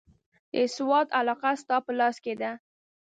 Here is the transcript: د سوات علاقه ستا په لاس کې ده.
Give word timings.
د 0.53 0.55
سوات 0.75 1.07
علاقه 1.19 1.51
ستا 1.61 1.77
په 1.85 1.91
لاس 1.99 2.15
کې 2.23 2.33
ده. 2.41 2.51